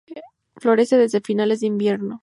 Florece 0.57 0.97
desde 0.97 1.21
finales 1.21 1.59
de 1.59 1.67
invierno. 1.67 2.19